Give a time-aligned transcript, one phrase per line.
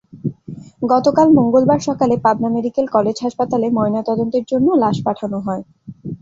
[0.83, 5.63] গতকাল মঙ্গলবার সকালে পাবনা মেডিকেল কলেজ হাসপাতালে ময়নাতদন্তের জন্য লাশ পাঠানো হয়।